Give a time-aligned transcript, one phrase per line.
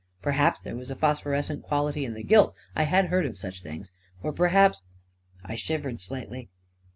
[0.19, 3.91] Perhaps there was a phosphorescent quality in the gilt— I had heard of such things;
[4.23, 4.81] or perhaps...
[5.45, 6.49] I shivered slightly.